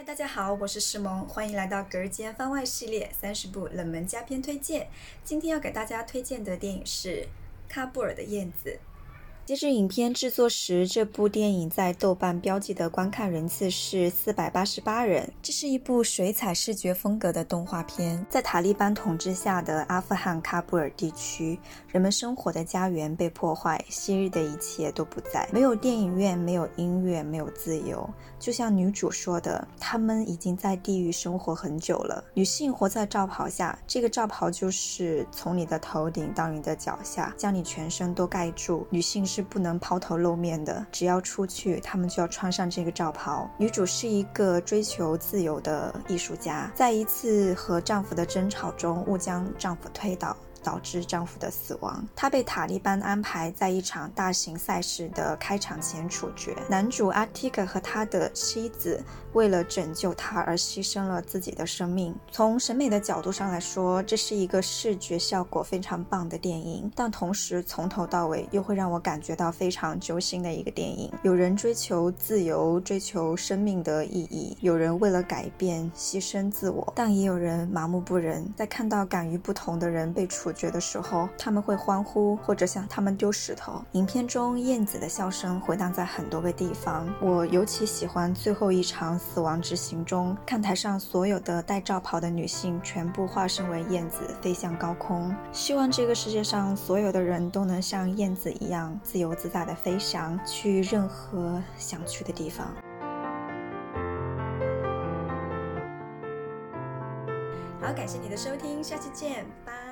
[0.00, 4.88] 嗨，大家好，我是诗萌，欢迎来到隔间番外系列三十部冷门佳片推荐。
[5.22, 7.26] 今天要给大家推荐的电影是
[7.70, 8.70] 《喀布尔的燕子》。
[9.50, 15.28] 截至影片制作时，这部电影在豆瓣标记的观看人次是四百八十八人。
[15.42, 18.24] 这是一部水彩视觉风格的动画片。
[18.30, 28.08] 在塔利班统治下的阿富汗喀布尔地区，人们生活的家园被破坏，昔日的一切都不在，没有电影院，没有音乐，没有自由。
[28.38, 32.22] 就像女主说的，他们已经在地狱生活很久了。
[32.34, 38.86] 女性活在罩袍下，这个罩袍就是从你的头顶到你的脚下，将你全身都盖住。
[38.90, 39.39] 女性是。
[39.42, 43.50] 不能抛头露面的，只要出去，他们就要穿上这个罩袍。
[43.58, 50.36] 女主是一个追求自由的艺术家，在一次和丈夫的争吵中，误将丈夫推倒。
[50.62, 52.06] 导致丈夫的死亡。
[52.14, 56.54] 她被塔利班安排在一场大型赛事的开场前处决。
[56.68, 59.02] 男主阿提克和他的妻子
[59.32, 62.14] 为了拯救她而牺牲了自己的生命。
[62.30, 71.10] 从审美的角度上来说，这是一个视觉效果非常棒的电影，但同时从头到尾又会让我感觉到非常揪心的一个电影。
[71.22, 78.46] 有人追求自由，追求生命的意义；有人为了改变牺牲自我，但也有人麻木不仁。
[78.56, 80.49] 在看到敢于不同的人被处。
[80.52, 83.84] 觉的时候，他们会欢呼，或者向他们丢石头。
[83.92, 87.12] 影片中燕子的笑声回荡在很多个地方。
[87.20, 95.34] 我尤其喜欢最后一场死亡之行中，看台上所有的戴罩袍的女性全部化身为燕子，飞向高空。
[95.52, 102.66] 希望这个世界上所有的人都能像燕子一样自由自在的飞翔，去任何想去的地方。
[107.82, 109.89] 好，感谢你的收听，下期见，拜。